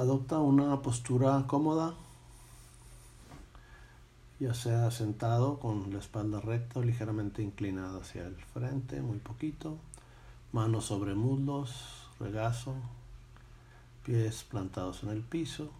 [0.00, 1.92] Adopta una postura cómoda,
[4.38, 9.76] ya sea sentado con la espalda recta o ligeramente inclinada hacia el frente, muy poquito,
[10.52, 12.76] manos sobre muslos, regazo,
[14.02, 15.70] pies plantados en el piso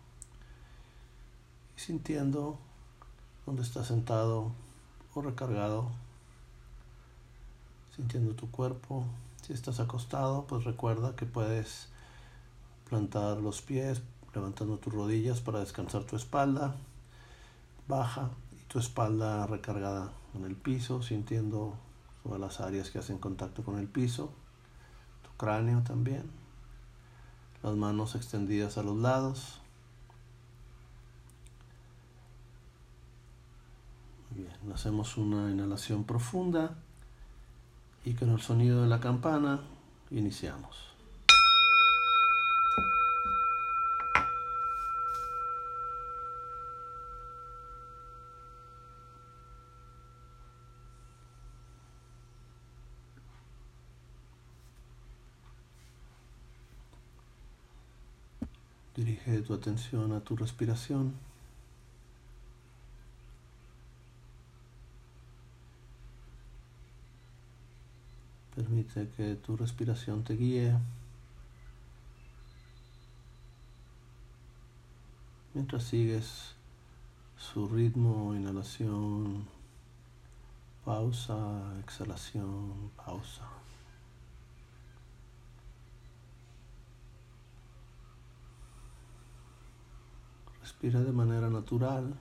[1.78, 2.58] y sintiendo
[3.46, 4.52] donde estás sentado
[5.14, 5.92] o recargado,
[7.96, 9.06] sintiendo tu cuerpo.
[9.40, 11.89] Si estás acostado, pues recuerda que puedes
[12.90, 14.02] plantar los pies,
[14.34, 16.74] levantando tus rodillas para descansar tu espalda.
[17.86, 21.74] Baja y tu espalda recargada en el piso, sintiendo
[22.24, 24.32] todas las áreas que hacen contacto con el piso.
[25.22, 26.24] Tu cráneo también.
[27.62, 29.60] Las manos extendidas a los lados.
[34.30, 36.74] Bien, hacemos una inhalación profunda
[38.04, 39.60] y con el sonido de la campana
[40.10, 40.89] iniciamos.
[59.00, 61.14] Dirige tu atención a tu respiración.
[68.54, 70.76] Permite que tu respiración te guíe.
[75.54, 76.52] Mientras sigues
[77.38, 79.46] su ritmo, inhalación,
[80.84, 83.48] pausa, exhalación, pausa.
[90.70, 92.14] Respira de manera natural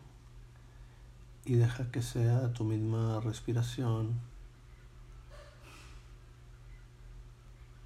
[1.45, 4.19] y deja que sea tu misma respiración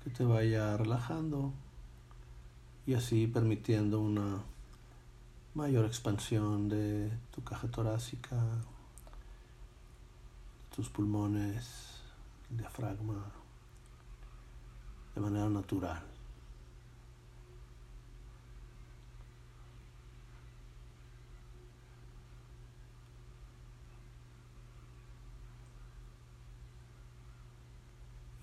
[0.02, 1.52] que te vaya relajando
[2.88, 4.42] y así permitiendo una
[5.54, 8.42] mayor expansión de tu caja torácica,
[10.74, 12.00] tus pulmones,
[12.50, 13.22] el diafragma,
[15.14, 16.13] de manera natural.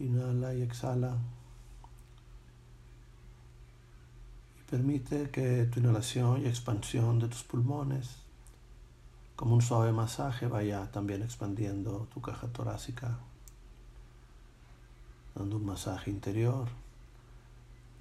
[0.00, 1.18] Inhala y exhala.
[4.58, 8.16] Y permite que tu inhalación y expansión de tus pulmones,
[9.36, 13.18] como un suave masaje, vaya también expandiendo tu caja torácica,
[15.34, 16.68] dando un masaje interior,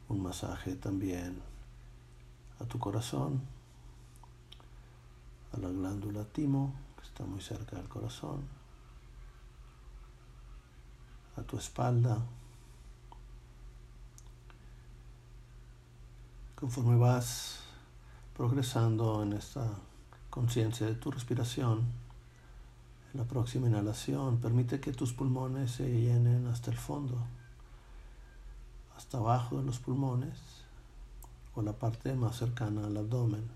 [0.08, 1.42] un masaje también
[2.62, 3.42] a tu corazón,
[5.52, 8.59] a la glándula timo, que está muy cerca del corazón
[11.50, 12.20] tu espalda.
[16.56, 17.62] Conforme vas
[18.38, 19.68] progresando en esta
[20.30, 21.86] conciencia de tu respiración,
[23.14, 27.18] en la próxima inhalación, permite que tus pulmones se llenen hasta el fondo,
[28.96, 30.38] hasta abajo de los pulmones
[31.56, 33.50] o la parte más cercana al abdomen.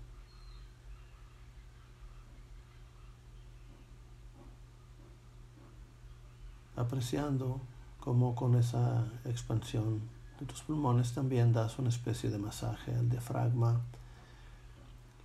[6.74, 7.60] Apreciando
[8.04, 10.02] como con esa expansión
[10.38, 13.80] de tus pulmones también das una especie de masaje al diafragma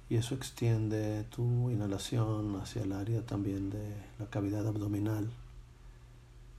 [0.09, 5.29] y eso extiende tu inhalación hacia el área también de la cavidad abdominal,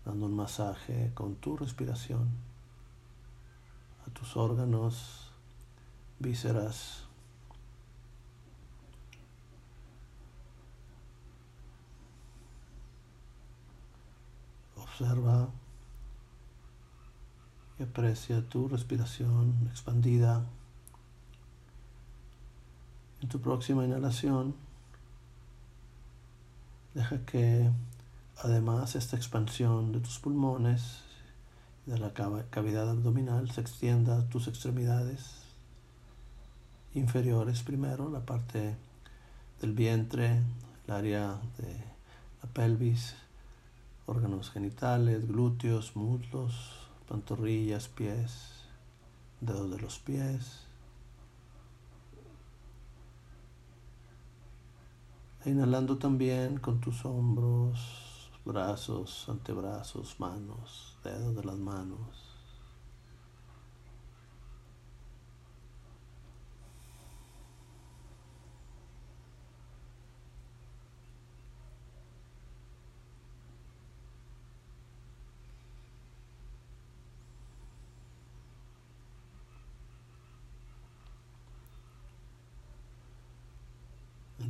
[0.05, 2.29] dando un masaje con tu respiración
[4.07, 5.33] a tus órganos,
[6.19, 7.05] vísceras,
[14.77, 15.49] observa
[17.85, 20.45] aprecia tu respiración expandida.
[23.23, 24.55] En tu próxima inhalación,
[26.95, 27.71] deja que
[28.39, 31.03] además esta expansión de tus pulmones
[31.87, 32.13] de la
[32.51, 35.43] cavidad abdominal se extienda a tus extremidades
[36.95, 38.77] inferiores primero, la parte
[39.61, 40.41] del vientre,
[40.87, 41.75] el área de
[42.43, 43.15] la pelvis,
[44.07, 46.80] órganos genitales, glúteos, muslos,
[47.11, 48.63] pantorrillas, pies,
[49.41, 50.61] dedos de los pies.
[55.45, 62.30] E inhalando también con tus hombros, brazos, antebrazos, manos, dedos de las manos.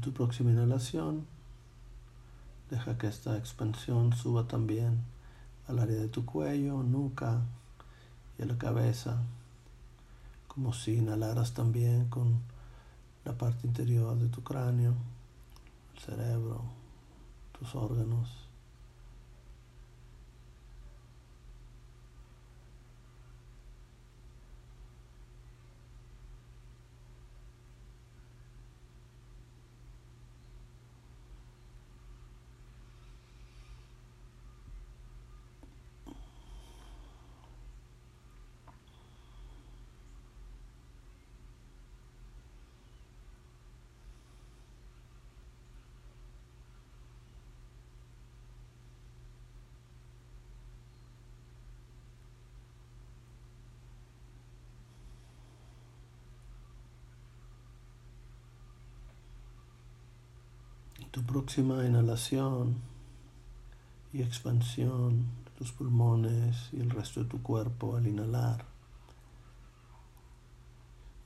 [0.00, 1.26] Tu próxima inhalación,
[2.70, 5.02] deja que esta expansión suba también
[5.68, 7.42] al área de tu cuello, nuca
[8.38, 9.22] y a la cabeza,
[10.48, 12.40] como si inhalaras también con
[13.26, 14.94] la parte interior de tu cráneo,
[15.94, 16.62] el cerebro,
[17.58, 18.49] tus órganos.
[61.10, 62.76] Tu próxima inhalación
[64.12, 68.64] y expansión de tus pulmones y el resto de tu cuerpo al inhalar.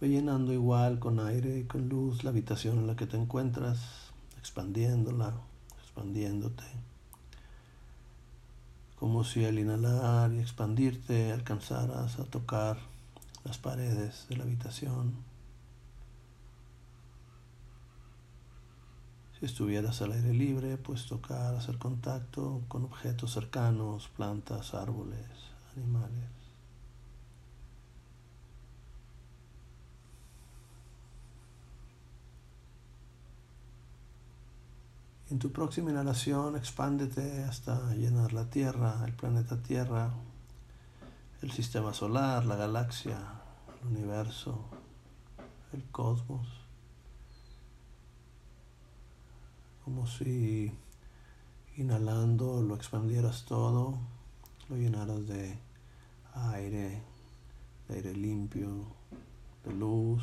[0.00, 4.10] Ve llenando igual con aire y con luz la habitación en la que te encuentras,
[4.38, 5.34] expandiéndola,
[5.82, 6.64] expandiéndote.
[8.98, 12.78] Como si al inhalar y expandirte alcanzaras a tocar
[13.44, 15.33] las paredes de la habitación.
[19.44, 25.28] Estuvieras al aire libre, pues tocar, hacer contacto con objetos cercanos, plantas, árboles,
[25.76, 26.30] animales.
[35.28, 40.14] En tu próxima inhalación, expándete hasta llenar la Tierra, el planeta Tierra,
[41.42, 43.18] el sistema solar, la galaxia,
[43.82, 44.64] el universo,
[45.74, 46.63] el cosmos.
[49.84, 50.72] Como si
[51.76, 53.98] inhalando lo expandieras todo,
[54.70, 55.58] lo llenaras de
[56.34, 57.02] aire,
[57.88, 58.86] de aire limpio,
[59.64, 60.22] de luz.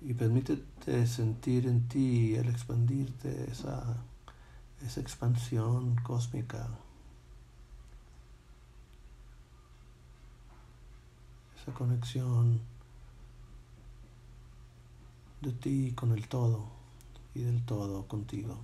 [0.00, 3.96] Y permítete sentir en ti el expandirte esa,
[4.84, 6.68] esa expansión cósmica.
[11.62, 12.60] Esa conexión
[15.42, 16.64] de ti con el todo
[17.34, 18.58] y del todo contigo.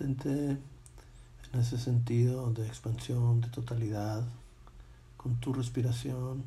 [0.00, 0.58] En
[1.52, 4.24] ese sentido de expansión, de totalidad,
[5.16, 6.44] con tu respiración,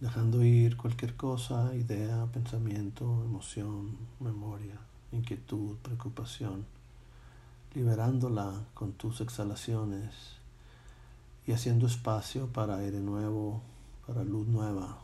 [0.00, 4.78] dejando ir cualquier cosa, idea, pensamiento, emoción, memoria,
[5.12, 6.66] inquietud, preocupación,
[7.74, 10.12] liberándola con tus exhalaciones
[11.46, 13.62] y haciendo espacio para aire nuevo,
[14.06, 14.98] para luz nueva.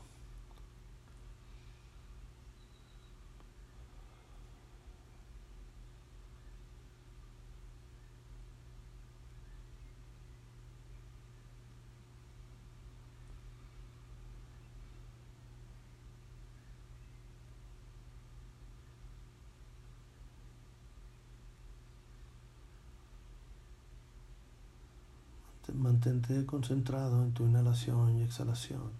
[25.80, 28.90] Mantente concentrado en tu inhalación y exhalación.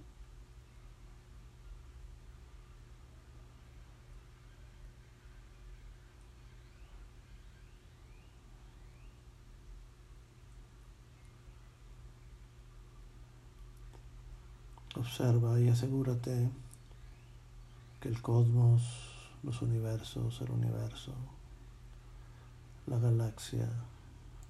[14.97, 16.49] Observa y asegúrate
[18.01, 18.83] que el cosmos,
[19.43, 21.13] los universos, el universo,
[22.87, 23.69] la galaxia,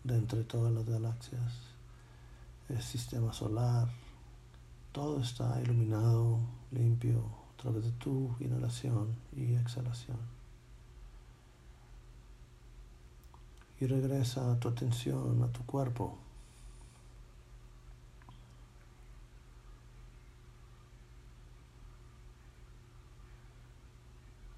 [0.05, 1.70] de entre todas las galaxias,
[2.71, 3.89] el sistema solar,
[4.93, 7.25] todo está iluminado, limpio
[7.55, 10.19] a través de tu inhalación y exhalación.
[13.81, 16.19] Y regresa tu atención a tu cuerpo.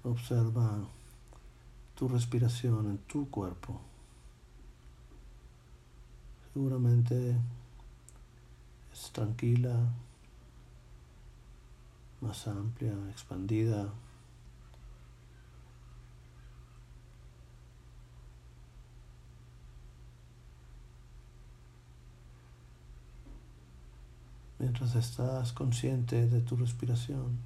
[0.03, 0.85] observa
[1.95, 3.79] tu respiración en tu cuerpo.
[6.53, 7.35] Seguramente
[8.93, 9.75] es tranquila,
[12.21, 13.89] más amplia, expandida.
[24.59, 27.37] Mientras estás consciente de tu respiración,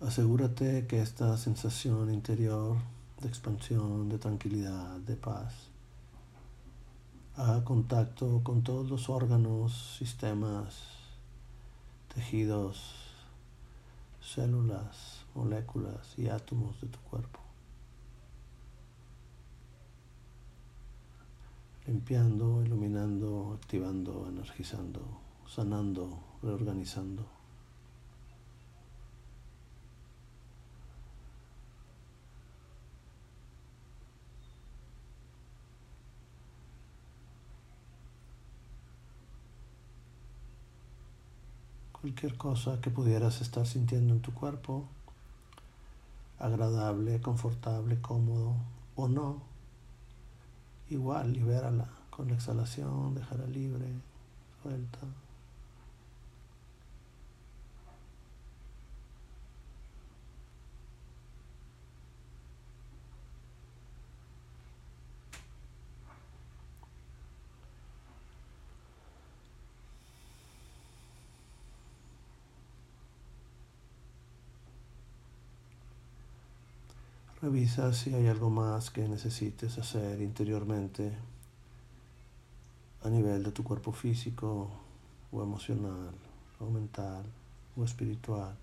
[0.00, 2.76] asegúrate que esta sensación interior
[3.20, 5.54] de expansión, de tranquilidad, de paz,
[7.38, 10.74] haga contacto con todos los órganos, sistemas,
[12.12, 12.94] tejidos,
[14.20, 17.38] células, moléculas y átomos de tu cuerpo.
[21.86, 25.00] Limpiando, iluminando, activando, energizando,
[25.46, 27.37] sanando, reorganizando.
[42.18, 44.88] Cualquier cosa que pudieras estar sintiendo en tu cuerpo,
[46.40, 48.56] agradable, confortable, cómodo
[48.96, 49.40] o no,
[50.90, 53.86] igual libérala con la exhalación, déjala libre,
[54.64, 54.98] suelta.
[77.40, 81.12] Revisa si hay algo más que necesites hacer interiormente
[83.04, 84.68] a nivel de tu cuerpo físico
[85.30, 86.10] o emocional
[86.58, 87.24] o mental
[87.76, 88.56] o espiritual.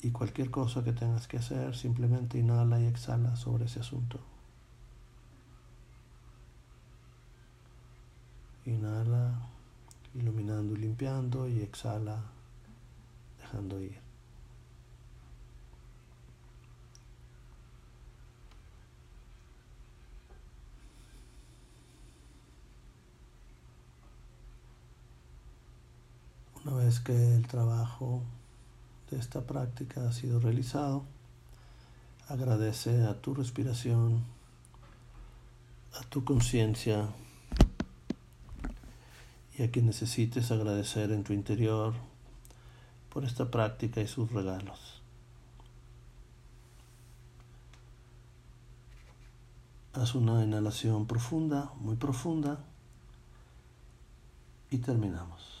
[0.00, 4.18] Y cualquier cosa que tengas que hacer, simplemente inhala y exhala sobre ese asunto.
[8.64, 9.34] Inhala,
[10.14, 12.22] iluminando y limpiando, y exhala,
[13.40, 14.05] dejando ir.
[26.66, 28.24] Una vez que el trabajo
[29.08, 31.04] de esta práctica ha sido realizado,
[32.26, 34.24] agradece a tu respiración,
[35.94, 37.06] a tu conciencia
[39.56, 41.94] y a quien necesites agradecer en tu interior
[43.10, 45.00] por esta práctica y sus regalos.
[49.92, 52.58] Haz una inhalación profunda, muy profunda,
[54.68, 55.55] y terminamos.